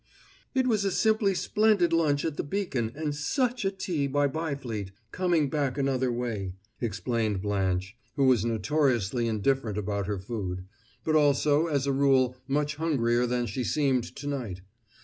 [0.55, 4.89] "It was a simply splendid lunch at the Beacon, and such a tea at Byfleet,
[5.11, 10.65] coming back another way," explained Blanche, who was notoriously indifferent about her food,
[11.03, 14.61] but also as a rule much hungrier than she seemed to night.